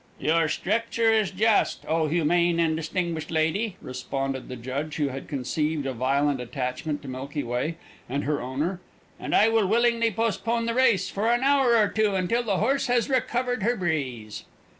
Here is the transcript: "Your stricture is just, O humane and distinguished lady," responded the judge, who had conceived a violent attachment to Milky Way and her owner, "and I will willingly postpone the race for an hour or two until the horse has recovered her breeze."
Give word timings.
"Your 0.19 0.47
stricture 0.49 1.11
is 1.13 1.29
just, 1.29 1.85
O 1.87 2.07
humane 2.07 2.59
and 2.59 2.75
distinguished 2.75 3.29
lady," 3.29 3.75
responded 3.83 4.49
the 4.49 4.55
judge, 4.55 4.95
who 4.95 5.09
had 5.09 5.27
conceived 5.27 5.85
a 5.85 5.93
violent 5.93 6.41
attachment 6.41 7.03
to 7.03 7.07
Milky 7.07 7.43
Way 7.43 7.75
and 8.09 8.23
her 8.23 8.41
owner, 8.41 8.79
"and 9.19 9.35
I 9.35 9.49
will 9.49 9.67
willingly 9.67 10.09
postpone 10.09 10.65
the 10.65 10.73
race 10.73 11.07
for 11.11 11.31
an 11.31 11.43
hour 11.43 11.77
or 11.77 11.87
two 11.87 12.15
until 12.15 12.41
the 12.41 12.57
horse 12.57 12.87
has 12.87 13.11
recovered 13.11 13.61
her 13.61 13.75
breeze." 13.77 14.45